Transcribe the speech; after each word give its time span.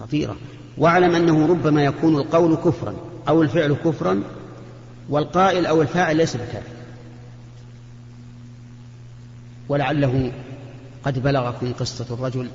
خطيرة. 0.00 0.36
واعلم 0.78 1.14
أنه 1.14 1.46
ربما 1.46 1.84
يكون 1.84 2.16
القول 2.16 2.56
كفرا 2.56 2.94
أو 3.28 3.42
الفعل 3.42 3.76
كفرا 3.84 4.22
والقائل 5.08 5.66
أو 5.66 5.82
الفاعل 5.82 6.16
ليس 6.16 6.36
بكافر 6.36 6.72
ولعله 9.68 10.32
قد 11.04 11.22
بلغكم 11.22 11.72
قصة 11.72 12.06
الرجل 12.10 12.48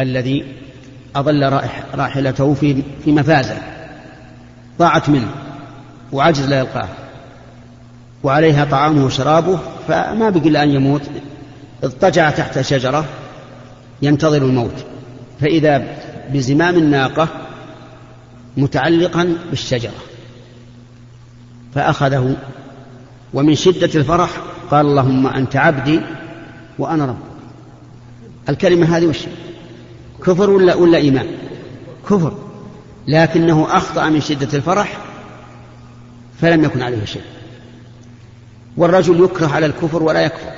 الذي 0.00 0.54
أضل 1.16 1.60
راحلته 1.94 2.54
في 2.54 2.82
في 3.04 3.12
مفازة. 3.12 3.58
ضاعت 4.78 5.08
منه 5.08 5.34
وعجز 6.12 6.48
لا 6.48 6.58
يلقاه. 6.58 6.88
وعليها 8.22 8.64
طعامه 8.64 9.04
وشرابه 9.04 9.58
فما 9.88 10.30
بقي 10.30 10.48
إلا 10.48 10.62
أن 10.62 10.70
يموت. 10.70 11.02
اضطجع 11.84 12.30
تحت 12.30 12.60
شجرة 12.60 13.04
ينتظر 14.02 14.42
الموت. 14.42 14.84
فإذا 15.40 15.96
بزمام 16.32 16.76
الناقة 16.76 17.28
متعلقا 18.56 19.36
بالشجرة 19.50 19.94
فأخذه 21.74 22.36
ومن 23.34 23.54
شدة 23.54 24.00
الفرح 24.00 24.30
قال 24.70 24.86
اللهم 24.86 25.26
أنت 25.26 25.56
عبدي 25.56 26.00
وأنا 26.78 27.06
رب 27.06 27.18
الكلمة 28.48 28.96
هذه 28.96 29.06
وش؟ 29.06 29.18
كفر 30.26 30.50
ولا 30.50 30.74
ولا 30.74 30.98
إيمان؟ 30.98 31.26
كفر 32.08 32.34
لكنه 33.08 33.66
أخطأ 33.70 34.08
من 34.08 34.20
شدة 34.20 34.58
الفرح 34.58 34.98
فلم 36.40 36.64
يكن 36.64 36.82
عليه 36.82 37.04
شيء. 37.04 37.22
والرجل 38.76 39.24
يكره 39.24 39.46
على 39.46 39.66
الكفر 39.66 40.02
ولا 40.02 40.20
يكفر. 40.20 40.50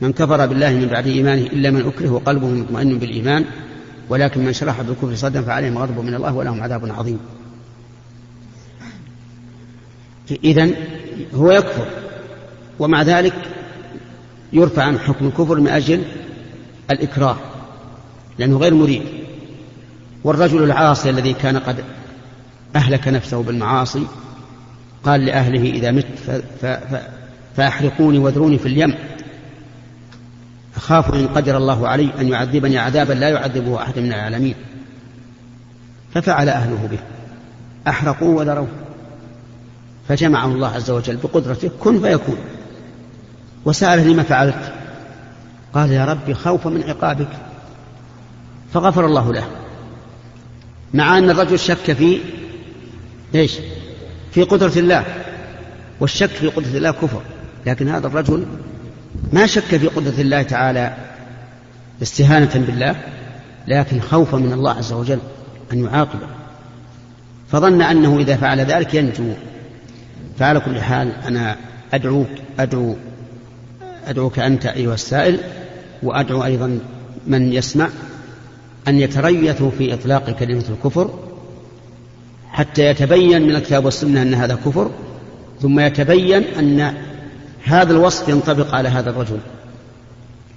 من 0.00 0.12
كفر 0.12 0.46
بالله 0.46 0.70
من 0.70 0.86
بعد 0.86 1.06
إيمانه 1.06 1.42
إلا 1.42 1.70
من 1.70 1.86
أكره 1.86 2.10
وقلبه 2.10 2.46
مطمئن 2.46 2.98
بالإيمان 2.98 3.44
ولكن 4.10 4.44
من 4.44 4.52
شرح 4.52 4.82
بالكفر 4.82 5.14
صدا 5.14 5.42
فعليهم 5.42 5.78
غضب 5.78 5.98
من 5.98 6.14
الله 6.14 6.34
ولهم 6.34 6.62
عذاب 6.62 6.92
عظيم. 6.92 7.18
إذن 10.44 10.74
هو 11.34 11.50
يكفر 11.50 11.86
ومع 12.78 13.02
ذلك 13.02 13.34
يرفع 14.52 14.82
عن 14.82 14.98
حكم 14.98 15.26
الكفر 15.26 15.60
من 15.60 15.68
أجل 15.68 16.02
الإكراه 16.90 17.36
لأنه 18.38 18.58
غير 18.58 18.74
مريد 18.74 19.02
والرجل 20.24 20.64
العاصي 20.64 21.10
الذي 21.10 21.32
كان 21.32 21.56
قد 21.56 21.84
أهلك 22.76 23.08
نفسه 23.08 23.42
بالمعاصي 23.42 24.06
قال 25.04 25.24
لأهله 25.26 25.70
إذا 25.70 25.90
مت 25.90 26.06
فأحرقوني 27.56 28.18
واذروني 28.18 28.58
في 28.58 28.66
اليم. 28.66 28.94
أخاف 30.80 31.14
إن 31.14 31.28
قدر 31.28 31.56
الله 31.56 31.88
علي 31.88 32.10
أن 32.20 32.28
يعذبني 32.28 32.78
عذابا 32.78 33.12
لا 33.12 33.28
يعذبه 33.28 33.82
أحد 33.82 33.98
من 33.98 34.12
العالمين. 34.12 34.54
ففعل 36.14 36.48
أهله 36.48 36.88
به. 36.90 36.98
أحرقوه 37.90 38.36
وذروه 38.36 38.68
فجمعه 40.08 40.46
الله 40.46 40.68
عز 40.68 40.90
وجل 40.90 41.16
بقدرته 41.16 41.70
كن 41.80 42.00
فيكون. 42.00 42.36
وسأله 43.64 44.04
لما 44.04 44.22
فعلت. 44.22 44.72
قال 45.74 45.92
يا 45.92 46.04
ربي 46.04 46.34
خوفا 46.34 46.70
من 46.70 46.82
عقابك. 46.82 47.28
فغفر 48.74 49.06
الله 49.06 49.32
له. 49.32 49.48
مع 50.94 51.18
أن 51.18 51.30
الرجل 51.30 51.58
شك 51.58 51.92
في 51.92 52.20
إيش؟ 53.34 53.58
في 54.32 54.42
قدرة 54.42 54.78
الله. 54.78 55.04
والشك 56.00 56.30
في 56.30 56.46
قدرة 56.46 56.76
الله 56.76 56.90
كفر. 56.90 57.22
لكن 57.66 57.88
هذا 57.88 58.06
الرجل 58.06 58.46
ما 59.32 59.46
شك 59.46 59.76
في 59.76 59.86
قدرة 59.86 60.20
الله 60.20 60.42
تعالى 60.42 60.94
استهانة 62.02 62.50
بالله 62.66 62.96
لكن 63.68 64.00
خوفا 64.00 64.36
من 64.36 64.52
الله 64.52 64.72
عز 64.72 64.92
وجل 64.92 65.18
أن 65.72 65.84
يعاقبه. 65.84 66.26
فظن 67.52 67.82
أنه 67.82 68.18
إذا 68.18 68.36
فعل 68.36 68.60
ذلك 68.60 68.94
ينجو. 68.94 69.32
فعلى 70.38 70.60
كل 70.60 70.80
حال 70.80 71.12
أنا 71.26 71.56
أدعوك 71.94 72.28
أدعو 72.58 72.96
أدعوك 74.06 74.38
أنت 74.38 74.66
أيها 74.66 74.94
السائل 74.94 75.38
وأدعو 76.02 76.44
أيضا 76.44 76.78
من 77.26 77.52
يسمع 77.52 77.88
أن 78.88 79.00
يتريثوا 79.00 79.70
في 79.70 79.94
إطلاق 79.94 80.30
كلمة 80.30 80.64
الكفر 80.68 81.18
حتى 82.48 82.86
يتبين 82.86 83.42
من 83.42 83.50
الكتاب 83.50 83.84
والسنة 83.84 84.22
أن 84.22 84.34
هذا 84.34 84.54
كفر 84.54 84.90
ثم 85.62 85.80
يتبين 85.80 86.42
أن 86.42 86.94
هذا 87.64 87.92
الوصف 87.92 88.28
ينطبق 88.28 88.74
على 88.74 88.88
هذا 88.88 89.10
الرجل 89.10 89.38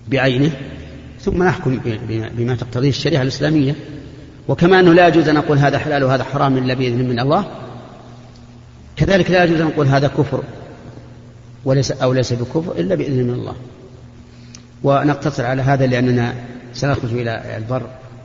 بعينه 0.07 0.51
ثم 1.21 1.43
نحكم 1.43 1.79
بما 2.37 2.55
تقتضيه 2.55 2.89
الشريعة 2.89 3.21
الإسلامية. 3.21 3.75
وكما 4.47 4.79
أنه 4.79 4.93
لا 4.93 5.07
يجوز 5.07 5.27
أن 5.27 5.35
نقول 5.35 5.57
هذا 5.57 5.77
حلال 5.77 6.03
وهذا 6.03 6.23
حرام 6.23 6.57
إلا 6.57 6.73
بإذن 6.73 7.09
من 7.09 7.19
الله 7.19 7.45
كذلك 8.95 9.31
لا 9.31 9.43
يجوز 9.43 9.61
أن 9.61 9.67
نقول 9.67 9.87
هذا 9.87 10.07
كفر 10.07 10.43
وليس 11.65 11.91
أو 11.91 12.13
ليس 12.13 12.33
بكفر 12.33 12.71
إلا 12.71 12.95
بإذن 12.95 13.23
من 13.23 13.33
الله. 13.33 13.55
ونقتصر 14.83 15.45
على 15.45 15.61
هذا 15.61 15.85
لأننا 15.85 16.33
سنخرج 16.73 17.13
إلى 17.13 17.57
البر 17.57 17.81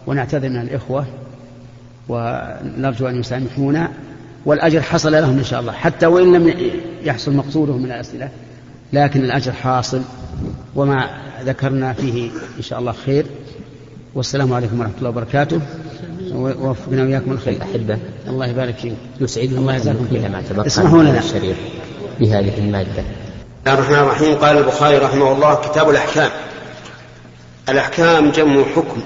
ونعتذر 0.07 0.49
من 0.49 0.61
الإخوة 0.61 1.07
ونرجو 2.09 3.09
أن 3.09 3.21
يسامحونا 3.21 3.93
والأجر 4.45 4.83
حصل 4.83 5.13
لهم 5.13 5.39
إن 5.39 5.45
شاء 5.45 5.61
الله. 5.61 5.73
حتى 5.73 6.07
وإن 6.07 6.33
لم 6.33 6.55
يحصل 7.05 7.37
مقصودهم 7.37 7.83
من 7.83 7.93
الأسئلة 7.93 8.29
لكن 8.93 9.25
الأجر 9.25 9.53
حاصل 9.53 10.03
وما 10.75 11.11
ذكرنا 11.45 11.93
فيه 11.93 12.31
إن 12.59 12.63
شاء 12.63 12.79
الله 12.79 12.93
خير. 13.07 13.27
والسلام 14.15 14.53
عليكم 14.53 14.81
ورحمة 14.81 14.95
الله 14.99 15.09
وبركاته. 15.09 15.61
ووفقنا 16.33 17.03
وإياكم 17.03 17.33
الخير. 17.33 17.63
أحبة. 17.63 17.99
الله 18.29 18.47
يبارك 18.47 18.77
فيك. 18.77 18.95
يسعد 19.21 19.53
الله 19.53 19.75
يجزاكم 19.75 20.07
فيها 20.11 20.29
ما 20.29 20.43
تبقى 20.43 20.67
اسمحوا 20.67 21.03
لنا. 21.03 21.19
الشريف 21.19 21.57
بهذه 22.21 22.59
المادة. 22.59 23.03
بسم 23.67 23.67
الله 23.67 23.79
الرحمن 23.79 23.99
الرحيم. 23.99 24.35
قال 24.35 24.59
البخاري 24.59 24.99
رحمه 24.99 25.33
الله 25.33 25.55
كتاب 25.55 25.91
الأحكام. 25.91 26.31
الأحكام 27.69 28.31
جمع 28.31 28.65
حكم 28.77 29.01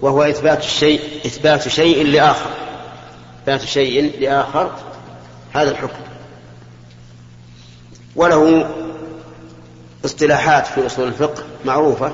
وهو 0.00 0.22
إثبات 0.22 0.64
الشيء 0.64 1.00
إثبات 1.26 1.68
شيء 1.68 2.06
لآخر. 2.06 2.50
إثبات 3.42 3.64
شيء 3.64 4.20
لآخر 4.20 4.70
هذا 5.52 5.70
الحكم. 5.70 6.15
وله 8.16 8.70
اصطلاحات 10.04 10.66
في 10.66 10.86
أصول 10.86 11.08
الفقه 11.08 11.44
معروفة 11.64 12.12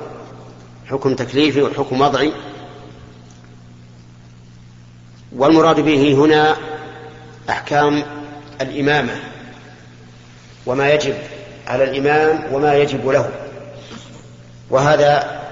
حكم 0.86 1.14
تكليفي 1.14 1.62
وحكم 1.62 2.00
وضعي. 2.00 2.32
والمراد 5.36 5.80
به 5.80 6.14
هنا 6.14 6.56
أحكام 7.50 8.02
الإمامة 8.60 9.14
وما 10.66 10.90
يجب 10.90 11.14
على 11.66 11.84
الإمام 11.84 12.54
وما 12.54 12.74
يجب 12.74 13.08
له. 13.08 13.30
وهذا 14.70 15.42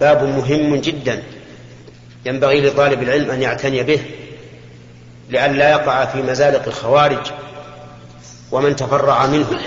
باب 0.00 0.24
مهم 0.24 0.76
جدا 0.76 1.22
ينبغي 2.26 2.60
لطالب 2.60 3.02
العلم 3.02 3.30
أن 3.30 3.42
يعتني 3.42 3.82
به 3.82 4.00
لئلا 5.30 5.70
يقع 5.70 6.04
في 6.04 6.22
مزالق 6.22 6.66
الخوارج 6.66 7.30
ومن 8.52 8.76
تفرع 8.76 9.26
منهم 9.26 9.58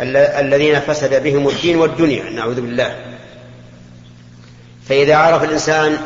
الذين 0.00 0.80
فسد 0.80 1.22
بهم 1.22 1.48
الدين 1.48 1.76
والدنيا 1.76 2.30
نعوذ 2.30 2.60
بالله. 2.60 2.96
فإذا 4.88 5.16
عرف 5.16 5.44
الإنسان 5.44 5.98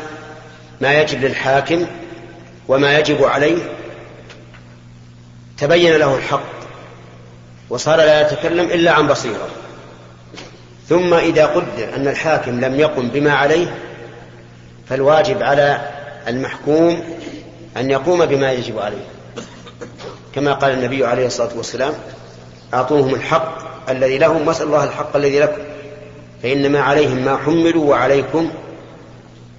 ما 0.81 1.01
يجب 1.01 1.23
للحاكم 1.23 1.85
وما 2.67 2.97
يجب 2.99 3.23
عليه 3.23 3.57
تبين 5.57 5.95
له 5.95 6.15
الحق 6.15 6.59
وصار 7.69 7.97
لا 7.97 8.21
يتكلم 8.21 8.65
إلا 8.65 8.91
عن 8.91 9.07
بصيرة. 9.07 9.47
ثم 10.89 11.13
إذا 11.13 11.45
قدر 11.45 11.95
أن 11.95 12.07
الحاكم 12.07 12.59
لم 12.59 12.79
يقم 12.79 13.09
بما 13.09 13.33
عليه 13.33 13.75
فالواجب 14.89 15.43
على 15.43 15.89
المحكوم 16.27 17.03
أن 17.77 17.89
يقوم 17.89 18.25
بما 18.25 18.51
يجب 18.51 18.79
عليه. 18.79 19.05
كما 20.35 20.53
قال 20.53 20.71
النبي 20.71 21.05
عليه 21.05 21.25
الصلاة 21.25 21.57
والسلام 21.57 21.93
أعطوهم 22.73 23.15
الحق 23.15 23.58
الذي 23.89 24.17
لهم 24.17 24.47
واسأل 24.47 24.67
الله 24.67 24.83
الحق 24.83 25.15
الذي 25.15 25.39
لكم. 25.39 25.61
فإنما 26.43 26.79
عليهم 26.79 27.25
ما 27.25 27.37
حملوا 27.37 27.89
وعليكم 27.89 28.51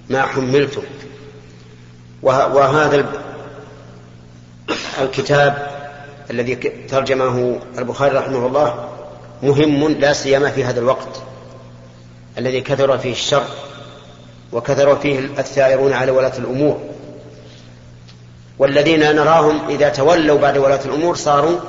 ما 0.09 0.21
حملتم. 0.21 0.81
وهذا 2.23 3.05
الكتاب 5.01 5.71
الذي 6.31 6.55
ترجمه 6.89 7.59
البخاري 7.77 8.17
رحمه 8.17 8.45
الله 8.45 8.89
مهم 9.43 9.87
لا 9.87 10.13
سيما 10.13 10.51
في 10.51 10.63
هذا 10.63 10.79
الوقت 10.79 11.21
الذي 12.37 12.61
كثر 12.61 12.97
فيه 12.97 13.11
الشر 13.11 13.45
وكثر 14.51 14.95
فيه 14.95 15.19
الثائرون 15.19 15.93
على 15.93 16.11
ولاة 16.11 16.37
الأمور. 16.37 16.81
والذين 18.59 19.15
نراهم 19.15 19.69
إذا 19.69 19.89
تولوا 19.89 20.39
بعد 20.39 20.57
ولاة 20.57 20.85
الأمور 20.85 21.15
صاروا 21.15 21.59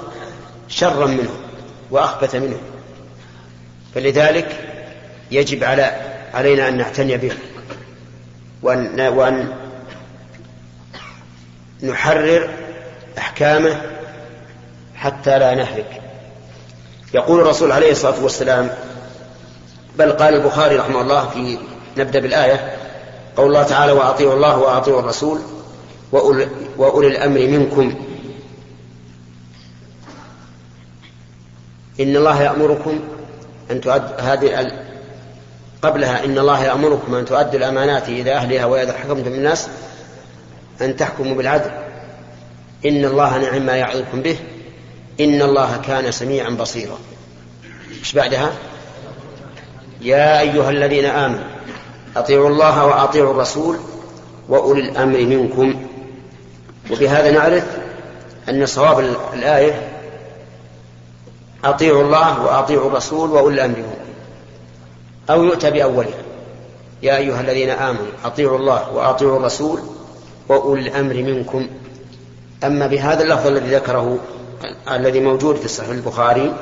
شرا 0.69 1.07
منهم. 1.07 1.37
وأخبث 1.93 2.35
منهم 2.35 2.61
فلذلك 3.95 4.61
يجب 5.31 5.65
على 5.65 6.13
علينا 6.35 6.69
أن 6.69 6.77
نعتني 6.77 7.17
به. 7.17 7.33
وأن, 8.63 9.01
وأن 9.01 9.53
نحرر 11.83 12.51
أحكامه 13.19 13.81
حتى 14.95 15.39
لا 15.39 15.55
نهلك. 15.55 16.03
يقول 17.15 17.41
الرسول 17.41 17.73
عليه 17.73 17.93
الصلاة 17.93 18.23
والسلام 18.23 18.71
بل 19.99 20.13
قال 20.13 20.35
البخاري 20.35 20.77
رحمه 20.77 21.01
الله 21.01 21.29
في 21.29 21.59
نبدأ 21.97 22.21
بالآية 22.21 22.77
قول 23.37 23.47
الله 23.47 23.63
تعالى 23.63 23.93
وأطيعوا 23.93 24.35
الله 24.35 24.59
وأطيعوا 24.59 25.01
الرسول 25.01 25.41
وأولي 26.77 27.09
الأمر 27.09 27.41
منكم 27.41 27.95
إن 32.03 32.17
الله 32.17 32.43
يأمركم 32.43 33.01
أن 33.71 33.81
تؤد 33.81 34.03
هذه 34.19 34.73
قبلها 35.83 36.25
إن 36.25 36.39
الله 36.39 36.65
يأمركم 36.65 37.15
أن 37.15 37.25
تؤدوا 37.25 37.59
الأمانات 37.59 38.09
إلى 38.09 38.33
أهلها 38.33 38.65
وإذا 38.65 38.93
حكمتم 38.93 39.33
الناس 39.33 39.69
أن 40.81 40.97
تحكموا 40.97 41.35
بالعدل. 41.35 41.71
إن 42.87 43.05
الله 43.05 43.39
نعم 43.39 43.67
ما 43.67 43.77
يعظكم 43.77 44.23
به. 44.23 44.37
إن 45.21 45.43
الله 45.43 45.81
كان 45.87 46.11
سميعا 46.11 46.51
بصيرا. 46.51 46.99
إيش 47.99 48.13
بعدها؟ 48.13 48.53
يا 50.01 50.41
أيها 50.41 50.71
الذين 50.71 51.05
آمنوا 51.05 51.45
أطيعوا 52.17 52.49
الله 52.49 52.87
وأطيعوا 52.87 53.31
الرسول 53.31 53.79
وأولي 54.49 54.81
الأمر 54.81 55.19
منكم. 55.19 55.87
وبهذا 56.91 57.31
نعرف 57.31 57.65
أن 58.49 58.67
صواب 58.67 59.17
الآية 59.35 59.92
أطيعوا 61.65 62.03
الله 62.03 62.43
وأطيعوا 62.45 62.91
الرسول 62.91 63.31
وأولي 63.31 63.55
الأمر 63.55 63.77
منكم 63.77 64.13
أو 65.31 65.45
يؤتى 65.45 65.71
بأولها. 65.71 66.23
يا 67.03 67.17
أيها 67.17 67.41
الذين 67.41 67.71
آمنوا 67.71 68.07
أطيعوا 68.25 68.59
الله 68.59 68.93
وأطيعوا 68.93 69.39
الرسول 69.39 69.81
وأولي 70.49 70.89
الأمر 70.89 71.15
منكم. 71.15 71.69
أما 72.65 72.87
بهذا 72.87 73.23
اللفظ 73.23 73.47
الذي 73.47 73.75
ذكره 73.75 74.19
الذي 74.91 75.21
موجود 75.21 75.57
في 75.57 75.69
صحيح 75.69 75.91
البخاري 75.91 76.55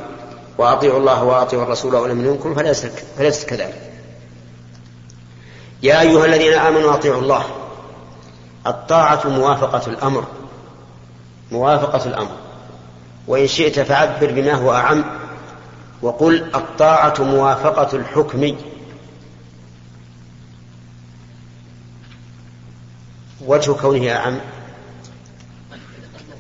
وأطيعوا 0.58 0.99
الله 0.99 1.25
وأطيعوا 1.25 1.64
الرسول 1.64 1.94
وأولي 1.94 2.12
الأمر 2.12 2.31
منكم 2.31 2.55
فليست 3.19 3.49
كذلك 3.49 3.93
يا 5.82 6.00
أيها 6.00 6.26
الذين 6.26 6.53
آمنوا 6.53 6.94
أطيعوا 6.94 7.20
الله. 7.20 7.44
الطاعة 8.67 9.20
موافقة 9.29 9.87
الأمر. 9.87 10.25
موافقة 11.53 12.06
الأمر. 12.06 12.37
وإن 13.26 13.46
شئت 13.46 13.81
فعبر 13.81 14.32
بما 14.32 14.52
هو 14.52 14.72
أعم. 14.75 15.05
وقل 16.02 16.44
الطاعة 16.55 17.14
موافقة 17.19 17.96
الحكم. 17.96 18.56
وجه 23.46 23.72
كونه 23.72 24.11
أعم. 24.11 24.38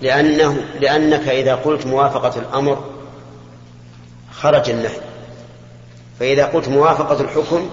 لأنه 0.02 0.64
لأنك 0.80 1.28
إذا 1.28 1.54
قلت 1.54 1.86
موافقة 1.86 2.38
الأمر 2.40 2.84
خرج 4.32 4.70
النهي. 4.70 5.00
فإذا 6.20 6.44
قلت 6.44 6.68
موافقة 6.68 7.20
الحكم 7.20 7.70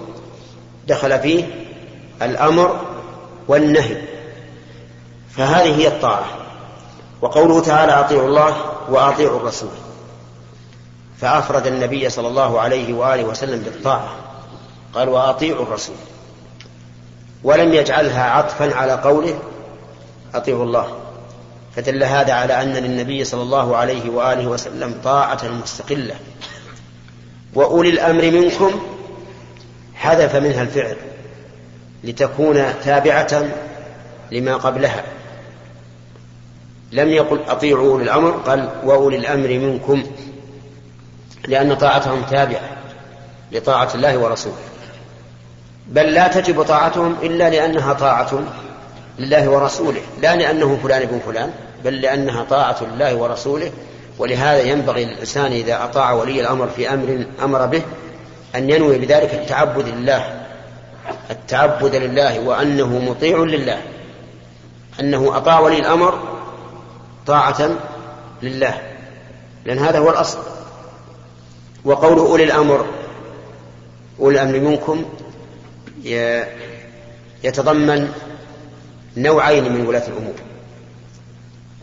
دخل 0.88 1.20
فيه 1.20 1.46
الأمر 2.22 2.86
والنهي. 3.48 4.02
فهذه 5.30 5.76
هي 5.76 5.88
الطاعة. 5.88 6.26
وقوله 7.22 7.62
تعالى 7.62 7.92
أطيعوا 7.92 8.28
الله 8.28 8.77
وأطيعوا 8.90 9.40
الرسول. 9.40 9.70
فأفرد 11.22 11.68
النبي 11.68 12.10
صلى 12.10 12.28
الله 12.28 12.60
عليه 12.60 12.94
وآله 12.94 13.24
وسلم 13.24 13.60
بالطاعة. 13.60 14.16
قال 14.94 15.10
وأطيعوا 15.10 15.64
الرسول. 15.64 15.96
ولم 17.44 17.74
يجعلها 17.74 18.30
عطفا 18.30 18.76
على 18.76 18.92
قوله 18.92 19.40
أطيعوا 20.36 20.64
الله. 20.64 20.98
فدل 21.76 22.04
هذا 22.04 22.34
على 22.34 22.62
أن 22.62 22.74
للنبي 22.74 23.24
صلى 23.24 23.42
الله 23.42 23.78
عليه 23.78 24.10
وآله 24.10 24.48
وسلم 24.48 24.96
طاعة 25.04 25.40
مستقلة. 25.64 26.16
وأولي 27.54 27.90
الأمر 27.90 28.32
منكم 28.32 28.82
حذف 29.96 30.36
منها 30.36 30.62
الفعل 30.62 30.98
لتكون 32.04 32.74
تابعة 32.84 33.44
لما 34.32 34.56
قبلها. 34.56 35.17
لم 36.92 37.10
يقل 37.10 37.40
أطيعوا 37.48 37.92
أولي 37.92 38.04
الأمر 38.04 38.32
قال 38.32 38.70
وأولي 38.84 39.18
الأمر 39.18 39.48
منكم 39.48 40.04
لأن 41.48 41.74
طاعتهم 41.74 42.22
تابعة 42.22 42.78
لطاعة 43.52 43.90
الله 43.96 44.18
ورسوله. 44.18 44.56
بل 45.88 46.14
لا 46.14 46.28
تجب 46.28 46.64
طاعتهم 46.64 47.16
إلا 47.24 47.50
لأنها 47.50 47.94
طاعة 47.94 48.44
لله 49.20 49.50
ورسوله 49.50 50.02
لا 50.22 50.36
لأنه 50.36 50.80
فلان 50.84 51.02
ابن 51.02 51.20
فلان 51.20 51.52
بل 51.84 52.02
لأنها 52.02 52.44
طاعة 52.44 52.78
لله 52.84 53.16
ورسوله. 53.16 53.72
ولهذا 54.20 54.62
ينبغي 54.62 55.06
للإنسان 55.06 55.52
إذا 55.52 55.84
أطاع 55.84 56.14
ولي 56.14 56.42
الأمر 56.42 56.68
في 56.68 56.94
أمر 56.94 57.26
أمر 57.44 57.66
به 57.66 57.82
أن 58.56 58.70
ينوي 58.70 58.98
بذلك 58.98 59.34
التعبد 59.34 59.88
لله 59.88 60.46
التعبد 61.32 61.96
لله 61.96 62.40
وأنه 62.40 63.00
مطيع 63.00 63.38
لله 63.38 63.82
أنه 65.00 65.38
أطاع 65.38 65.60
ولي 65.60 65.80
الأمر 65.80 66.37
طاعة 67.28 67.70
لله 68.44 68.82
لأن 69.66 69.80
هذا 69.80 70.00
هو 70.00 70.10
الأصل. 70.10 70.40
وقول 71.86 72.20
أولي 72.20 72.44
الأمر 72.44 72.86
أولي 74.20 74.44
الأمر 74.44 74.60
منكم 74.60 75.06
يتضمن 77.44 78.12
نوعين 79.18 79.74
من 79.74 79.88
ولاة 79.88 80.08
الأمور. 80.08 80.34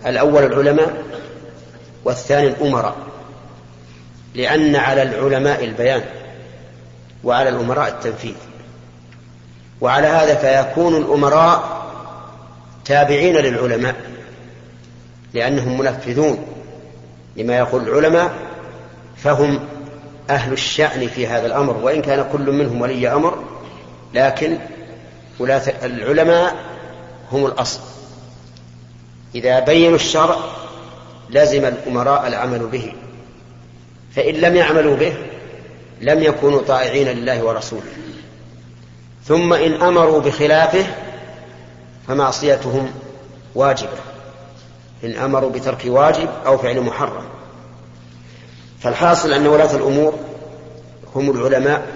الأول 0.06 0.44
العلماء 0.44 1.04
والثاني 2.04 2.46
الأمراء. 2.46 2.96
لأن 4.34 4.76
على 4.76 5.02
العلماء 5.02 5.64
البيان 5.64 6.04
وعلى 7.24 7.48
الأمراء 7.48 7.88
التنفيذ. 7.88 8.34
وعلى 9.80 10.06
هذا 10.06 10.34
فيكون 10.34 10.96
الأمراء 10.96 11.84
تابعين 12.84 13.36
للعلماء. 13.36 14.13
لأنهم 15.34 15.78
منفذون 15.78 16.46
لما 17.36 17.56
يقول 17.56 17.88
العلماء 17.88 18.34
فهم 19.16 19.60
أهل 20.30 20.52
الشأن 20.52 21.08
في 21.08 21.26
هذا 21.26 21.46
الأمر 21.46 21.76
وإن 21.76 22.02
كان 22.02 22.28
كل 22.32 22.52
منهم 22.52 22.80
ولي 22.80 23.12
أمر 23.12 23.38
لكن 24.14 24.58
ولاة 25.38 25.62
العلماء 25.82 26.56
هم 27.32 27.46
الأصل. 27.46 27.80
إذا 29.34 29.60
بينوا 29.60 29.96
الشرع 29.96 30.36
لزم 31.30 31.64
الأمراء 31.64 32.26
العمل 32.26 32.66
به 32.66 32.92
فإن 34.16 34.34
لم 34.34 34.56
يعملوا 34.56 34.96
به 34.96 35.14
لم 36.00 36.22
يكونوا 36.22 36.62
طائعين 36.62 37.08
لله 37.08 37.44
ورسوله. 37.44 37.92
ثم 39.24 39.52
إن 39.52 39.82
أمروا 39.82 40.20
بخلافه 40.20 40.84
فمعصيتهم 42.08 42.90
واجبة. 43.54 44.13
إن 45.04 45.16
أمروا 45.16 45.50
بترك 45.50 45.82
واجب 45.86 46.28
أو 46.46 46.58
فعل 46.58 46.80
محرم. 46.80 47.24
فالحاصل 48.80 49.32
أن 49.32 49.46
ولاة 49.46 49.76
الأمور 49.76 50.18
هم 51.14 51.30
العلماء 51.30 51.86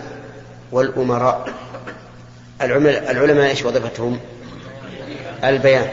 والأمراء. 0.73 1.49
العلماء 2.62 3.49
إيش 3.50 3.65
وظيفتهم؟ 3.65 4.21
البيان 5.45 5.88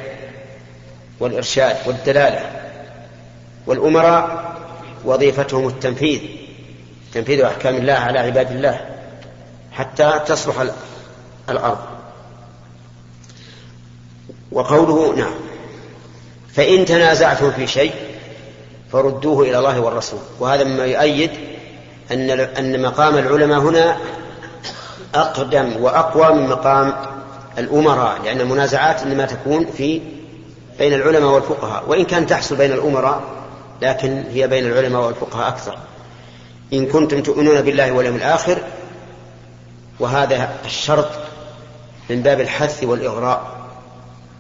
والإرشاد 1.20 1.78
والدلالة. 1.86 2.62
والأمراء 3.68 4.56
وظيفتهم 5.06 5.68
التنفيذ 5.68 6.22
تنفيذ 7.14 7.42
أحكام 7.42 7.76
الله 7.76 7.94
على 7.94 8.20
عباد 8.20 8.52
الله 8.52 8.86
حتى 9.72 10.20
تصلح 10.28 10.66
الأرض. 11.50 11.80
وقوله 14.52 15.16
نعم. 15.16 15.45
فإن 16.56 16.86
تنازعتم 16.86 17.52
في 17.52 17.68
شيء 17.68 17.94
فردوه 18.92 19.44
إلى 19.44 19.58
الله 19.58 19.80
والرسول. 19.80 20.20
وهذا 20.40 20.64
مما 20.64 20.86
يؤيد 20.86 21.32
أن 22.12 22.30
أن 22.30 22.82
مقام 22.82 23.18
العلماء 23.18 23.60
هنا 23.60 23.98
أقدم 25.16 25.74
وأقوى 25.80 26.36
من 26.36 26.50
مقام 26.50 26.94
الأمراء 27.58 28.22
لأن 28.24 28.42
المنازعات 28.42 29.02
إنما 29.02 29.26
تكون 29.26 29.66
في 29.66 30.02
بين 30.80 30.94
العلماء 30.94 31.32
والفقهاء. 31.32 31.84
وإن 31.88 32.06
كان 32.06 32.28
تحصل 32.28 32.56
بين 32.56 32.72
الأمراء 32.72 33.22
لكن 33.82 34.24
هي 34.32 34.48
بين 34.48 34.66
العلماء 34.66 35.02
والفقهاء 35.02 35.48
أكثر. 35.48 35.78
إن 36.74 36.86
كنتم 36.86 37.22
تؤمنون 37.22 37.62
بالله 37.62 37.92
واليوم 37.92 38.16
الآخر 38.16 38.58
وهذا 40.00 40.50
الشرط 40.66 41.10
من 42.10 42.22
باب 42.22 42.42
الحث 42.42 42.84
والإغراء. 42.84 43.56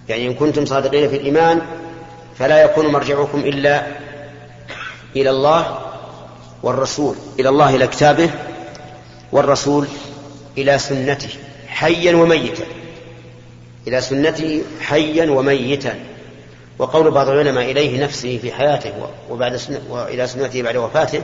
يعني 0.10 0.28
إن 0.28 0.34
كنتم 0.34 0.66
صادقين 0.66 1.10
في 1.10 1.16
الإيمان 1.16 1.62
فلا 2.40 2.64
يكون 2.64 2.88
مرجعكم 2.88 3.40
إلا 3.40 3.88
إلى 5.16 5.30
الله 5.30 5.80
والرسول 6.64 7.16
إلى 7.40 7.50
الله 7.50 7.76
إلى 7.76 7.88
كتابه 7.88 8.30
والرسول 9.32 9.88
إلى 10.58 10.78
سنته 10.78 11.30
حيا 11.68 12.16
وميتا. 12.16 12.64
إلى 13.88 14.02
سنته 14.02 14.64
حيا 14.82 15.32
وميتا. 15.32 16.00
وقول 16.80 17.12
بعض 17.12 17.30
العلماء 17.30 17.72
إليه 17.72 18.04
نفسه 18.04 18.38
في 18.38 18.52
حياته 18.52 18.94
وبعد 19.30 19.56
سنة 19.56 19.82
وإلى 19.90 20.28
سنته 20.28 20.62
بعد 20.62 20.76
وفاته 20.76 21.24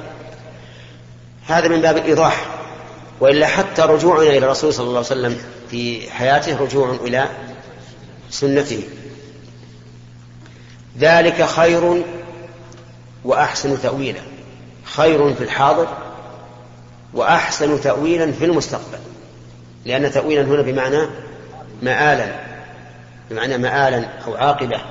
هذا 1.48 1.68
من 1.68 1.82
باب 1.82 1.98
الإيضاح. 1.98 2.46
وإلا 3.20 3.48
حتى 3.48 3.82
رجوعنا 3.82 4.30
إلى 4.30 4.38
الرسول 4.38 4.74
صلى 4.74 4.84
الله 4.88 4.98
عليه 4.98 5.08
وسلم 5.08 5.38
في 5.72 6.12
حياته 6.12 6.58
رجوع 6.58 6.98
إلى 7.04 7.30
سنته. 8.30 8.84
ذلك 11.02 11.46
خير 11.46 12.04
وأحسن 13.26 13.82
تأويلا. 13.82 14.22
خير 14.84 15.34
في 15.34 15.44
الحاضر 15.44 15.88
وأحسن 17.14 17.82
تأويلا 17.82 18.32
في 18.32 18.46
المستقبل. 18.46 19.00
لأن 19.86 20.12
تأويلا 20.12 20.42
هنا 20.42 20.62
بمعنى 20.62 21.08
مآلا 21.82 22.36
بمعنى 23.30 23.58
مآلا 23.58 24.10
أو 24.28 24.36
عاقبة. 24.36 24.82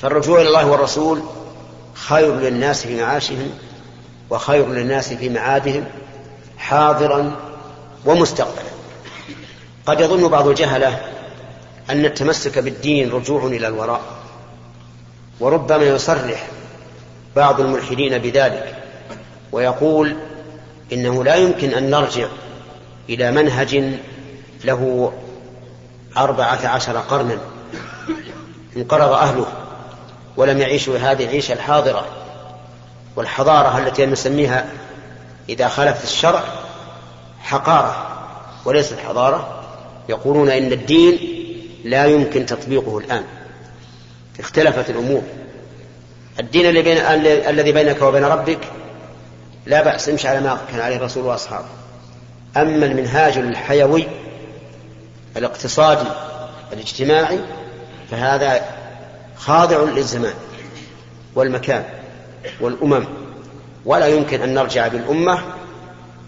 فالرجوع 0.00 0.40
إلى 0.40 0.48
الله 0.48 0.66
والرسول 0.66 1.22
خير 1.94 2.36
للناس 2.36 2.86
في 2.86 3.02
معاشهم 3.02 3.50
وخير 4.30 4.68
للناس 4.68 5.12
في 5.12 5.28
معادهم 5.28 5.84
حاضرا 6.58 7.36
ومستقبلا. 8.04 8.72
قد 9.86 10.00
يظن 10.00 10.28
بعض 10.28 10.48
الجهلة 10.48 11.00
أن 11.90 12.04
التمسك 12.04 12.58
بالدين 12.58 13.10
رجوع 13.10 13.46
إلى 13.46 13.66
الوراء. 13.66 14.21
وربما 15.40 15.84
يصرح 15.84 16.46
بعض 17.36 17.60
الملحدين 17.60 18.18
بذلك 18.18 18.76
ويقول 19.52 20.16
إنه 20.92 21.24
لا 21.24 21.34
يمكن 21.34 21.70
أن 21.70 21.90
نرجع 21.90 22.28
إلى 23.08 23.30
منهج 23.30 23.82
له 24.64 25.12
أربعة 26.16 26.68
عشر 26.68 26.96
قرنا 26.96 27.38
انقرض 28.76 29.12
أهله 29.12 29.46
ولم 30.36 30.58
يعيشوا 30.58 30.98
هذه 30.98 31.24
العيشة 31.24 31.52
الحاضرة 31.52 32.06
والحضارة 33.16 33.78
التي 33.78 34.06
نسميها 34.06 34.66
إذا 35.48 35.68
خالفت 35.68 36.04
الشرع 36.04 36.42
حقارة 37.42 38.06
وليست 38.64 38.98
حضارة 38.98 39.62
يقولون 40.08 40.50
إن 40.50 40.72
الدين 40.72 41.18
لا 41.84 42.04
يمكن 42.04 42.46
تطبيقه 42.46 42.98
الآن. 42.98 43.24
اختلفت 44.40 44.90
الأمور. 44.90 45.22
الدين 46.40 46.66
اللي 46.66 46.82
بين 46.82 46.96
الذي 47.48 47.72
بينك 47.72 48.02
وبين 48.02 48.24
ربك 48.24 48.58
لا 49.66 49.82
بأس 49.82 50.08
امشي 50.08 50.28
على 50.28 50.40
ما 50.40 50.58
كان 50.70 50.80
عليه 50.80 50.96
الرسول 50.96 51.24
وأصحابه. 51.24 51.66
أما 52.56 52.86
المنهاج 52.86 53.38
الحيوي 53.38 54.06
الاقتصادي 55.36 56.08
الاجتماعي 56.72 57.38
فهذا 58.10 58.64
خاضع 59.36 59.82
للزمان 59.82 60.34
والمكان 61.34 61.84
والأمم. 62.60 63.04
ولا 63.84 64.06
يمكن 64.06 64.42
أن 64.42 64.54
نرجع 64.54 64.88
بالأمة 64.88 65.38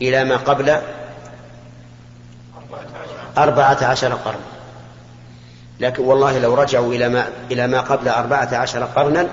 إلى 0.02 0.24
ما 0.24 0.36
قبل 0.36 0.78
أربعة 3.38 3.84
عشر 3.84 4.14
قرن. 4.14 4.53
لكن 5.80 6.02
والله 6.02 6.38
لو 6.38 6.54
رجعوا 6.54 6.94
إلى 6.94 7.08
ما, 7.08 7.28
إلى 7.50 7.66
ما 7.66 7.80
قبل 7.80 8.08
أربعة 8.08 8.54
عشر 8.54 8.84
قرنا 8.84 9.28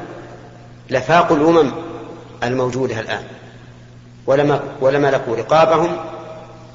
لفاقوا 0.89 1.38
الأمم 1.38 1.71
الموجودة 2.43 3.00
الآن. 3.00 3.24
ولما, 4.27 4.60
ولملكوا 4.81 5.36
رقابهم 5.36 5.98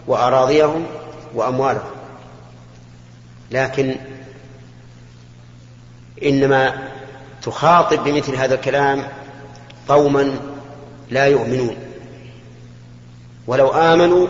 وأراضيهم 0.06 0.86
وأموالهم. 1.34 1.90
لكن 3.50 3.96
إنما 6.22 6.88
تخاطب 7.42 8.04
بمثل 8.04 8.36
هذا 8.36 8.54
الكلام 8.54 9.08
قوما 9.88 10.36
لا 11.10 11.26
يؤمنون. 11.26 11.76
ولو 13.46 13.68
آمنوا 13.68 14.26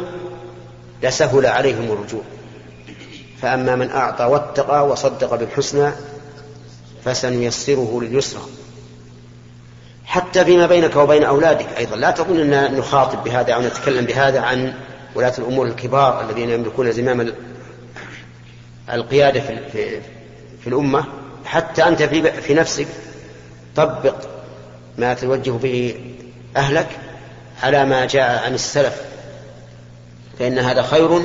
لسهل 1.02 1.46
عليهم 1.46 1.92
الرجوع. 1.92 2.22
فأما 3.42 3.76
من 3.76 3.90
أعطى 3.90 4.24
واتقى 4.24 4.88
وصدق 4.88 5.34
بالحسنى 5.34 5.90
فسنيسره 7.04 8.00
لليسرى. 8.02 8.42
حتى 10.04 10.44
فيما 10.44 10.66
بينك 10.66 10.96
وبين 10.96 11.24
أولادك 11.24 11.66
أيضا. 11.78 11.96
لا 11.96 12.10
تظن 12.10 12.52
أن 12.52 12.74
نخاطب 12.74 13.24
بهذا 13.24 13.52
أو 13.52 13.62
نتكلم 13.62 14.04
بهذا 14.04 14.40
عن 14.40 14.74
ولاة 15.14 15.32
الأمور 15.38 15.66
الكبار 15.66 16.24
الذين 16.24 16.50
يملكون 16.50 16.92
زمام 16.92 17.32
القيادة 18.92 19.40
في, 19.40 19.68
في, 19.72 20.00
في 20.60 20.66
الأمة. 20.66 21.04
حتى 21.44 21.88
أنت 21.88 22.02
في, 22.02 22.32
في 22.42 22.54
نفسك 22.54 22.86
طبق 23.76 24.14
ما 24.98 25.14
توجه 25.14 25.50
به 25.50 25.94
أهلك 26.56 26.88
على 27.62 27.84
ما 27.84 28.06
جاء 28.06 28.44
عن 28.44 28.54
السلف. 28.54 29.02
فإن 30.38 30.58
هذا 30.58 30.82
خير 30.82 31.22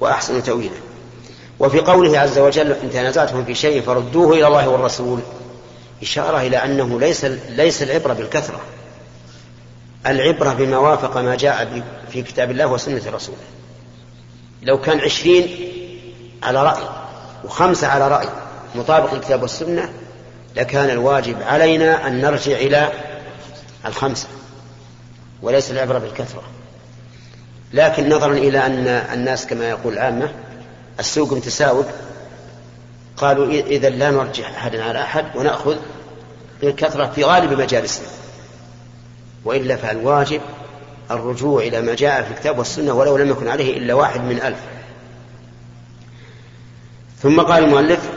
وأحسن 0.00 0.42
تأويلا. 0.42 0.93
وفي 1.64 1.80
قوله 1.80 2.18
عز 2.18 2.38
وجل 2.38 2.72
إن 2.72 2.90
تنازعتم 2.90 3.44
في 3.44 3.54
شيء 3.54 3.82
فردوه 3.82 4.32
إلى 4.32 4.46
الله 4.46 4.68
والرسول. 4.68 5.20
إشارة 6.02 6.40
إلى 6.40 6.56
أنه 6.56 7.00
ليس 7.00 7.24
ليس 7.48 7.82
العبرة 7.82 8.12
بالكثرة. 8.12 8.60
العبرة 10.06 10.52
بما 10.52 10.78
وافق 10.78 11.16
ما 11.16 11.34
جاء 11.34 11.82
في 12.10 12.22
كتاب 12.22 12.50
الله 12.50 12.66
وسنة 12.66 13.02
رسوله. 13.12 13.38
لو 14.62 14.80
كان 14.80 15.00
عشرين 15.00 15.48
على 16.42 16.62
رأي 16.62 16.82
وخمسة 17.44 17.86
على 17.86 18.08
رأي 18.08 18.28
مطابق 18.74 19.12
الكتاب 19.12 19.42
والسنة 19.42 19.92
لكان 20.56 20.90
الواجب 20.90 21.42
علينا 21.42 22.06
أن 22.06 22.20
نرجع 22.20 22.56
إلى 22.56 22.92
الخمسة. 23.86 24.28
وليس 25.42 25.70
العبرة 25.70 25.98
بالكثرة. 25.98 26.42
لكن 27.72 28.08
نظرا 28.08 28.32
إلى 28.32 28.66
أن 28.66 28.86
الناس 28.86 29.46
كما 29.46 29.68
يقول 29.68 29.92
العامة 29.92 30.32
السوق 31.00 31.32
متساوق 31.32 31.86
قالوا 33.16 33.46
إذا 33.46 33.90
لا 33.90 34.10
نرجح 34.10 34.48
أحدا 34.56 34.84
على 34.84 35.02
أحد 35.02 35.24
ونأخذ 35.36 35.76
بالكثرة 36.60 37.06
في 37.06 37.24
غالب 37.24 37.60
مجالسنا. 37.60 38.06
وإلا 39.44 39.76
فالواجب 39.76 40.40
الرجوع 41.10 41.62
إلى 41.62 41.80
ما 41.80 41.94
جاء 41.94 42.22
في 42.22 42.30
الكتاب 42.30 42.58
والسنة 42.58 42.92
ولو 42.92 43.16
لم 43.16 43.30
يكن 43.30 43.48
عليه 43.48 43.78
إلا 43.78 43.94
واحد 43.94 44.20
من 44.20 44.42
ألف. 44.42 44.58
ثم 47.22 47.40
قال 47.40 47.64
المؤلف 47.64 48.10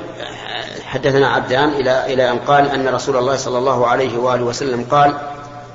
حدثنا 0.86 1.28
عبدان 1.28 1.70
إلى 1.70 2.14
إلى 2.14 2.32
أن 2.32 2.40
قال 2.40 2.70
أن 2.70 2.88
رسول 2.88 3.18
الله 3.18 3.36
صلى 3.36 3.58
الله 3.58 3.88
عليه 3.88 4.18
وآله 4.18 4.44
وسلم 4.44 4.86
قال 4.92 5.18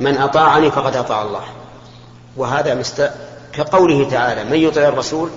من 0.01 0.17
أطاعني 0.17 0.71
فقد 0.71 0.97
أطاع 0.97 1.23
الله. 1.23 1.45
وهذا 2.37 2.75
مست... 2.75 3.11
كقوله 3.53 4.11
تعالى 4.11 4.45
من 4.45 4.57
يطع 4.57 4.81
الرسول 4.81 5.31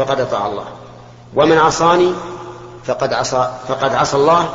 فقد 0.00 0.20
أطاع 0.20 0.46
الله. 0.46 0.64
ومن 1.34 1.58
عصاني 1.58 2.12
فقد 2.84 3.12
عصى 3.12 3.50
فقد 3.68 3.94
عصى 3.94 4.16
الله. 4.16 4.48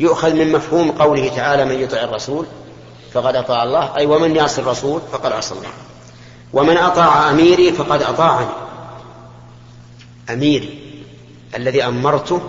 يؤخذ 0.00 0.32
من 0.34 0.52
مفهوم 0.52 0.90
قوله 0.90 1.28
تعالى 1.28 1.64
من 1.64 1.80
يطع 1.80 1.96
الرسول 1.96 2.46
فقد 3.12 3.36
أطاع 3.36 3.62
الله 3.62 3.96
أي 3.96 4.06
ومن 4.06 4.36
يعصي 4.36 4.60
الرسول 4.60 5.00
فقد 5.12 5.32
عصى 5.32 5.54
الله. 5.54 5.68
ومن 6.52 6.76
أطاع 6.76 7.30
أميري 7.30 7.72
فقد 7.72 8.02
أطاعني. 8.02 8.46
أميري 10.30 11.02
الذي 11.56 11.84
أمرته 11.84 12.40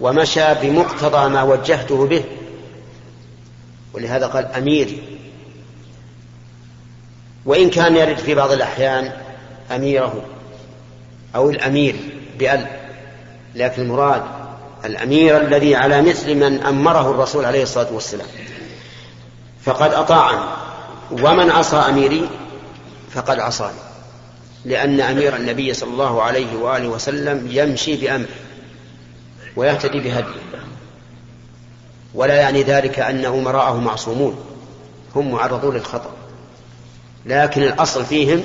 ومشى 0.00 0.54
بمقتضى 0.54 1.28
ما 1.28 1.42
وجهته 1.42 2.06
به. 2.06 2.24
ولهذا 3.94 4.26
قال 4.26 4.44
أمير. 4.46 5.02
وإن 7.46 7.70
كان 7.70 7.96
يرد 7.96 8.18
في 8.18 8.34
بعض 8.34 8.52
الأحيان 8.52 9.12
أميره. 9.70 10.22
أو 11.34 11.50
الأمير 11.50 11.96
بأل. 12.38 12.66
لكن 13.54 13.82
المراد 13.82 14.22
الأمير 14.84 15.40
الذي 15.40 15.76
على 15.76 16.02
مثل 16.02 16.34
من 16.34 16.62
أمره 16.62 17.10
الرسول 17.10 17.44
عليه 17.44 17.62
الصلاة 17.62 17.92
والسلام. 17.92 18.26
فقد 19.64 19.92
أطاعني 19.92 20.44
ومن 21.10 21.50
عصى 21.50 21.76
أميري 21.76 22.28
فقد 23.10 23.40
عصاني. 23.40 23.78
لأن 24.64 25.00
أمير 25.00 25.36
النبي 25.36 25.74
صلى 25.74 25.90
الله 25.90 26.22
عليه 26.22 26.56
وآله 26.56 26.88
وسلم 26.88 27.48
يمشي 27.50 27.96
بأمره 27.96 28.28
ويهتدي 29.56 30.00
بهديه. 30.00 30.40
ولا 32.14 32.34
يعني 32.34 32.62
ذلك 32.62 32.98
أن 32.98 33.24
أمراءه 33.24 33.80
معصومون. 33.80 34.44
هم 35.14 35.30
معرضون 35.30 35.74
للخطأ. 35.74 36.10
لكن 37.26 37.62
الأصل 37.62 38.04
فيهم 38.04 38.42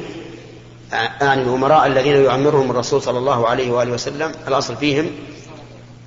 يعني 0.92 1.42
الأمراء 1.42 1.88
الذين 1.88 2.16
يعمرهم 2.16 2.72
الرسول 2.72 3.02
صلى 3.02 3.18
الله 3.18 3.48
عليه 3.48 3.72
وآله 3.72 3.92
وسلم. 3.92 4.32
الأصل 4.48 4.76
فيهم 4.76 5.12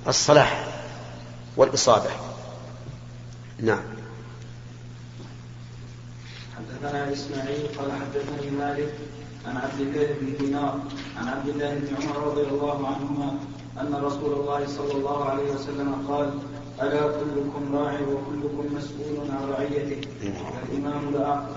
الصلاح 0.07 0.67
والإصابة. 1.57 2.09
نعم. 3.59 3.83
حدثنا 6.57 7.13
إسماعيل 7.13 7.67
قال 7.77 7.91
حدثني 7.91 8.51
مالك 8.51 8.93
عن 9.47 9.57
عبد 9.57 9.79
الله 9.79 10.07
بن 10.21 10.45
دينار 10.45 10.79
عن 11.17 11.27
عبد 11.27 11.49
الله 11.49 11.73
بن 11.73 11.95
عمر 11.95 12.27
رضي 12.27 12.41
الله 12.41 12.87
عنهما 12.87 13.37
أن 13.81 14.03
رسول 14.03 14.33
الله 14.33 14.67
صلى 14.67 14.91
الله 14.91 15.29
عليه 15.29 15.51
وسلم 15.51 16.05
قال 16.07 16.33
ألا 16.81 17.01
كلكم 17.01 17.75
راع 17.75 17.93
وكلكم 17.93 18.75
مسؤول 18.75 19.17
عن 19.29 19.49
رعيته. 19.49 20.01
الإمام 20.71 21.01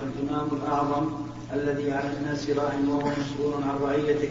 الإمام 0.03 0.47
الأعظم 0.51 1.09
الذي 1.53 1.91
على 1.91 2.09
الناس 2.17 2.49
راع 2.49 2.73
وهو 2.87 3.09
مسؤول 3.09 3.63
عن 3.63 3.75
رعيته 3.83 4.29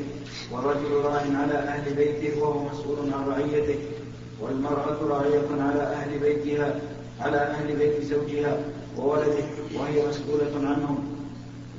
والرجل 0.52 0.92
راع 1.04 1.22
على 1.42 1.54
أهل 1.54 1.94
بيته 1.94 2.42
وهو 2.42 2.68
مسؤول 2.68 2.98
عن 3.12 3.28
رعيته 3.28 3.78
والمرأة 4.40 4.98
راعية 5.02 5.48
على 5.60 5.82
أهل 5.82 6.18
بيتها 6.18 6.80
على 7.20 7.36
أهل 7.36 7.76
بيت 7.76 8.02
زوجها 8.02 8.58
وولده 8.98 9.44
وهي 9.74 10.08
مسؤولة 10.08 10.68
عنهم. 10.68 10.98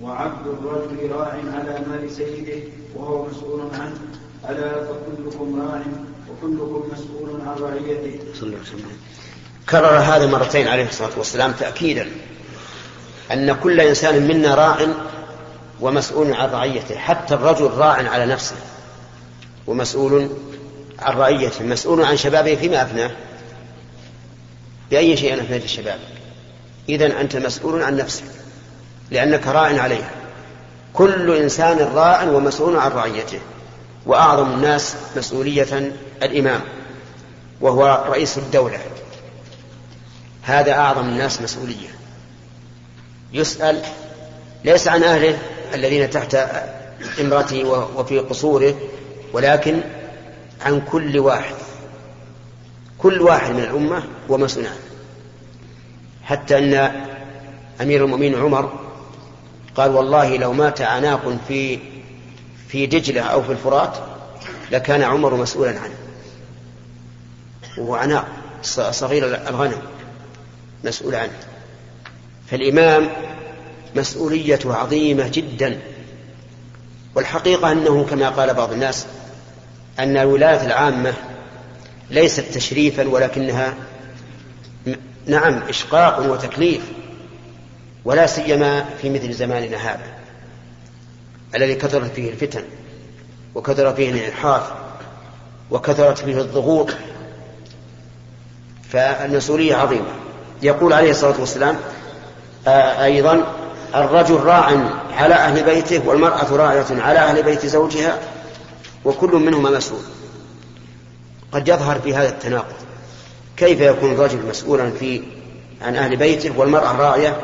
وعبد 0.04 0.48
الرجل 0.48 1.12
راع 1.12 1.34
على 1.54 1.86
مال 1.90 2.12
سيده 2.12 2.60
وهو 2.96 3.26
مسؤول 3.26 3.62
عنه. 3.74 4.00
ألا 4.50 4.84
فكلكم 4.84 5.62
راع 5.62 5.82
مسؤول 6.44 7.42
عن 7.42 7.56
رعيته. 7.60 8.20
صلى 8.34 8.44
الله 8.44 8.58
عليه 8.58 8.68
وسلم. 8.68 8.98
كرر 9.70 9.98
هذا 9.98 10.26
مرتين 10.26 10.68
عليه 10.68 10.88
الصلاة 10.88 11.12
والسلام 11.18 11.52
تأكيدا 11.52 12.12
أن 13.32 13.56
كل 13.56 13.82
إنسان 13.82 14.28
منا 14.28 14.56
راع 14.56 14.88
ومسؤول 15.82 16.34
عن 16.34 16.50
رعيته 16.50 16.98
حتى 16.98 17.34
الرجل 17.34 17.72
راع 17.72 18.10
على 18.10 18.26
نفسه 18.26 18.56
ومسؤول 19.68 20.30
عن 21.00 21.18
رعيته 21.18 21.66
مسؤول 21.66 22.06
عن 22.06 22.18
شبابه 22.18 22.56
فيما 22.56 22.82
أفناه. 22.82 23.12
بأي 24.92 25.18
شيء 25.18 25.42
أفنيت 25.42 25.64
الشباب؟ 25.64 26.00
إذا 26.90 27.22
أنت 27.22 27.36
مسؤول 27.36 27.84
عن 27.84 27.98
نفسك 27.98 28.26
لأنك 29.12 29.48
راع 29.48 29.82
عليها. 29.82 30.12
كل 30.94 31.36
إنسان 31.36 31.78
راع 31.78 32.24
ومسؤول 32.24 32.78
عن 32.78 32.92
رعيته. 32.92 33.40
وأعظم 34.08 34.54
الناس 34.54 34.96
مسؤولية 35.18 35.94
الإمام 36.24 36.62
وهو 37.62 38.06
رئيس 38.10 38.38
الدولة. 38.38 38.80
هذا 40.44 40.72
أعظم 40.72 41.10
الناس 41.10 41.42
مسؤولية. 41.42 41.90
يسأل 43.34 43.82
ليس 44.64 44.88
عن 44.88 45.04
أهله 45.04 45.38
الذين 45.74 46.10
تحت 46.10 46.36
إمرته 47.22 47.64
وفي 47.96 48.20
قصوره 48.20 48.76
ولكن 49.34 49.82
عن 50.66 50.82
كل 50.92 51.20
واحد. 51.20 51.56
كل 52.98 53.22
واحد 53.22 53.52
من 53.52 53.64
الأمة 53.64 54.04
ومسؤول 54.30 54.66
عنه. 54.66 54.80
حتى 56.24 56.58
أن 56.58 56.92
أمير 57.82 58.06
المؤمنين 58.06 58.36
عمر 58.36 58.80
قال 59.76 59.92
والله 59.92 60.38
لو 60.38 60.54
مات 60.54 60.82
عناق 60.82 61.38
في 61.48 61.80
في 62.68 62.86
دجلة 62.86 63.22
أو 63.22 63.44
في 63.44 63.52
الفرات 63.52 63.98
لكان 64.72 65.02
عمر 65.02 65.36
مسؤولا 65.36 65.80
عنه. 65.80 65.96
وهو 67.78 67.96
عناق 67.96 68.28
صغير 68.92 69.48
الغنم 69.50 69.82
مسؤول 70.84 71.16
عنه. 71.16 71.38
فالإمام 72.52 73.10
مسؤوليته 73.96 74.76
عظيمة 74.76 75.28
جدا. 75.28 75.80
والحقيقة 77.16 77.72
أنه 77.72 78.06
كما 78.06 78.30
قال 78.30 78.54
بعض 78.54 78.72
الناس 78.72 79.06
أن 80.00 80.18
الولاية 80.18 80.66
العامة 80.66 81.14
ليست 82.10 82.46
تشريفا 82.54 83.08
ولكنها 83.08 83.74
نعم 85.26 85.54
إشقاق 85.70 86.32
وتكليف 86.32 86.82
ولا 88.06 88.28
سيما 88.28 88.86
في 89.02 89.10
مثل 89.10 89.34
زماننا 89.34 89.78
هذا. 89.78 90.17
الذي 91.58 91.76
كثرت 91.76 92.12
فيه 92.16 92.32
الفتن 92.32 92.64
وكثر 93.56 93.94
فيه 93.94 94.12
الانحراف 94.12 94.72
وكثرت 95.72 96.18
فيه 96.18 96.42
الضغوط. 96.42 96.90
فالمسؤولية 98.90 99.76
عظيمة. 99.76 100.12
يقول 100.62 100.94
عليه 100.94 101.12
الصلاة 101.12 101.40
والسلام 101.40 101.78
أيضا 103.04 103.56
الرجل 103.96 104.36
راع 104.36 104.90
على 105.12 105.36
أهل 105.36 105.64
بيته 105.64 106.08
والمرأة 106.08 106.56
راعية 106.56 106.86
على 106.90 107.20
أهل 107.20 107.44
بيت 107.44 107.66
زوجها 107.66 108.20
وكل 109.06 109.32
منهما 109.32 109.70
مسؤول. 109.70 110.02
قد 111.52 111.68
يظهر 111.68 112.00
في 112.00 112.16
هذا 112.16 112.30
التناقض 112.30 112.76
كيف 113.58 113.82
يكون 113.82 114.12
الرجل 114.12 114.46
مسؤولا 114.46 114.92
في 114.92 115.24
عن 115.82 115.96
أهل 115.96 116.16
بيته 116.16 116.60
والمرأة 116.60 116.98
راعية 116.98 117.38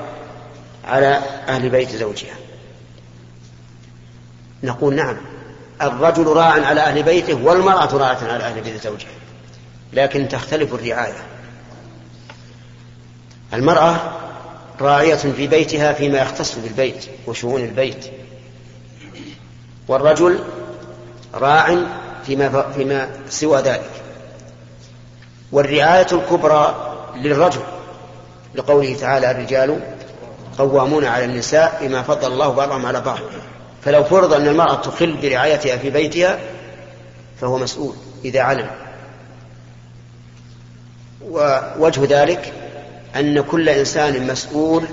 على 0.85 1.21
أهل 1.47 1.69
بيت 1.69 1.89
زوجها. 1.95 2.42
نقول 4.63 4.95
نعم. 4.95 5.17
الرجل 5.81 6.27
راع 6.27 6.65
على 6.65 6.81
أهل 6.81 7.03
بيته 7.03 7.33
والمرأة 7.33 7.97
راعة 7.97 8.17
على 8.23 8.43
أهل 8.43 8.61
بيت 8.61 8.83
زوجها. 8.83 9.09
لكن 9.93 10.27
تختلف 10.27 10.73
الرعاية. 10.73 11.23
المرأة 13.53 13.95
راعية 14.81 15.15
في 15.15 15.47
بيتها 15.47 15.93
فيما 15.93 16.17
يختص 16.17 16.55
بالبيت 16.55 17.05
وشؤون 17.27 17.61
البيت. 17.61 18.05
والرجل 19.87 20.39
راع 21.33 21.77
فيما 22.25 22.71
فيما 22.75 23.09
سوى 23.29 23.61
ذلك. 23.61 23.91
والرعاية 25.51 26.07
الكبرى 26.11 26.95
للرجل. 27.15 27.61
لقوله 28.55 28.95
تعالى 28.95 29.31
الرجال 29.31 29.79
قوامون 30.57 31.05
على 31.05 31.25
النساء 31.25 31.79
بما 31.81 32.01
فضل 32.03 32.31
الله 32.31 32.49
بعضهم 32.49 32.85
على 32.85 33.01
بعض. 33.01 33.19
فلو 33.85 34.03
فرض 34.03 34.33
أن 34.33 34.47
المرأة 34.47 34.75
تخل 34.75 35.17
برعايتها 35.21 35.77
في 35.77 35.89
بيتها 35.89 36.39
فهو 37.41 37.57
مسؤول 37.57 37.95
إذا 38.25 38.41
علم. 38.41 38.67
ووجه 41.21 42.01
ذلك 42.09 42.53
أن 43.15 43.41
كل 43.41 43.69
إنسان 43.69 44.27
مسؤول 44.27 44.85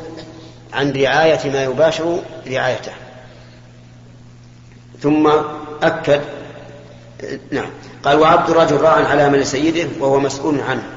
عن 0.72 0.92
رعاية 0.92 1.50
ما 1.50 1.64
يباشر 1.64 2.22
رعايته. 2.46 2.92
ثم 5.02 5.30
أكد 5.82 6.20
نعم 7.50 7.70
قال 8.04 8.18
وعبد 8.18 8.50
الرجل 8.50 8.76
راع 8.76 9.08
على 9.08 9.30
مال 9.30 9.46
سيده 9.46 9.88
وهو 10.00 10.20
مسؤول 10.20 10.60
عنه. 10.60 10.90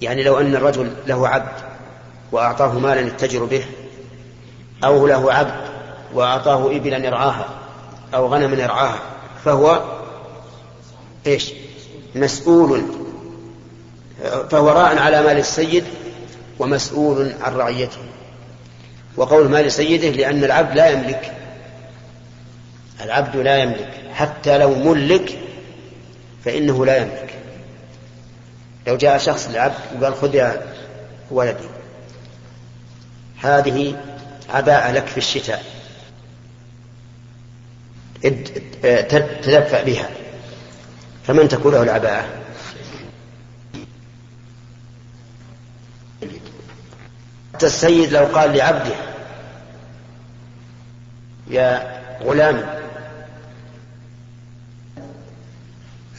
يعني 0.00 0.22
لو 0.22 0.40
أن 0.40 0.56
الرجل 0.56 0.92
له 1.06 1.28
عبد 1.28 1.52
وأعطاه 2.32 2.78
مالا 2.78 3.00
يتجر 3.00 3.44
به 3.44 3.64
أو 4.84 5.06
له 5.06 5.32
عبد 5.32 5.75
وأعطاه 6.14 6.76
إبلا 6.76 6.96
يرعاها 6.96 7.48
أو 8.14 8.26
غنما 8.26 8.62
يرعاها 8.62 8.98
فهو 9.44 9.82
إيش؟ 11.26 11.52
مسؤول. 12.14 12.82
فهو 14.50 14.68
راع 14.68 15.00
على 15.00 15.22
مال 15.22 15.38
السيد 15.38 15.84
ومسؤول 16.58 17.32
عن 17.42 17.54
رعيته. 17.54 17.98
وقول 19.16 19.48
مال 19.48 19.72
سيده 19.72 20.08
لأن 20.08 20.44
العبد 20.44 20.76
لا 20.76 20.90
يملك. 20.90 21.32
العبد 23.00 23.36
لا 23.36 23.56
يملك. 23.56 23.90
حتى 24.14 24.58
لو 24.58 24.74
ملك 24.74 25.38
فإنه 26.44 26.86
لا 26.86 26.96
يملك. 26.96 27.34
لو 28.86 28.96
جاء 28.96 29.18
شخص 29.18 29.48
للعبد 29.48 29.74
وقال 30.00 30.14
خذ 30.14 30.34
يا 30.34 30.62
ولدي 31.30 31.68
هذه 33.40 33.96
عباءة 34.50 34.92
لك 34.92 35.06
في 35.06 35.18
الشتاء. 35.18 35.64
تدفأ 39.42 39.82
بها. 39.82 40.08
فمن 41.26 41.48
تكون 41.48 41.72
له 41.72 41.82
العباءة؟ 41.82 42.26
حتى 47.54 47.66
السيد 47.66 48.12
لو 48.12 48.24
قال 48.24 48.56
لعبده 48.56 48.94
يا 51.50 52.00
غلام 52.22 52.80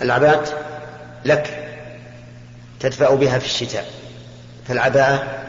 العباءة 0.02 0.54
لك 1.26 1.74
تدفأ 2.80 3.16
بها 3.16 3.40
في 3.40 3.46
الشتاء 3.46 3.92
فالعباءة 4.68 5.46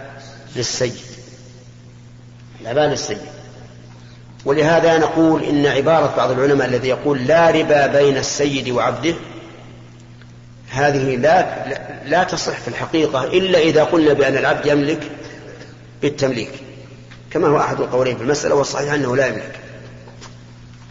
للسيد 0.57 0.97
العباءة 2.61 2.87
للسيد. 2.87 3.19
ولهذا 4.45 4.99
نقول 4.99 5.43
إن 5.45 5.67
عبارة 5.67 6.17
بعض 6.17 6.31
العلماء 6.31 6.69
الذي 6.69 6.89
يقول 6.89 7.27
لا 7.27 7.51
ربا 7.51 7.87
بين 7.87 8.17
السيد 8.17 8.69
وعبده 8.69 9.15
هذه 10.71 11.17
لا 11.17 11.65
لا 12.05 12.25
تصح 12.25 12.61
في 12.61 12.69
الحقيقة 12.69 13.25
إلا 13.25 13.59
إذا 13.59 13.85
قلنا 13.85 14.13
بأن 14.13 14.37
العبد 14.37 14.67
يملك 14.67 15.11
بالتمليك 16.03 16.51
كما 17.31 17.49
هو 17.49 17.59
أحد 17.59 17.81
القولين 17.81 18.17
في 18.17 18.23
المسألة 18.23 18.55
والصحيح 18.55 18.93
أنه 18.93 19.17
لا 19.17 19.27
يملك. 19.27 19.61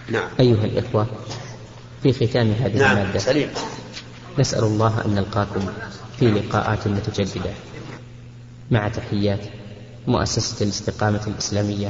نعم. 0.10 0.30
أيها 0.40 0.66
الإخوة 0.66 1.08
في 2.04 2.14
ختام 2.14 2.52
هذه 2.52 2.78
نعم 2.78 2.98
المادة 2.98 3.20
سليم. 3.20 3.50
نسأل 4.40 4.64
الله 4.64 5.06
أن 5.06 5.16
نلقاكم 5.16 5.66
في 6.20 6.26
لقاءات 6.26 6.88
متجددة. 6.88 7.52
مع 8.72 8.88
تحيات 8.88 9.40
مؤسسة 10.08 10.64
الاستقامة 10.64 11.22
الإسلامية. 11.28 11.90